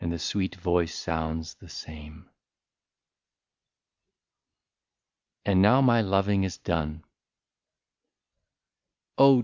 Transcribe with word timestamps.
And 0.00 0.10
the 0.10 0.18
sweet 0.18 0.56
voice 0.56 0.92
sounds 0.92 1.54
the 1.54 1.68
same. 1.68 2.28
19 5.46 5.58
'^AND 5.58 5.62
NOW 5.62 5.80
MY 5.80 6.00
LOVING 6.02 6.42
IS 6.42 6.58
DONE."" 6.58 7.04
Oh! 9.16 9.32